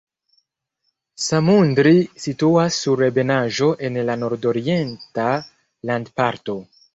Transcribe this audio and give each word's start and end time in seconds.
Samundri 1.25 1.91
situas 2.23 2.79
sur 2.85 3.03
ebenaĵo 3.09 3.69
en 3.89 4.01
la 4.09 4.17
nordorienta 4.23 5.29
landparto. 5.93 6.59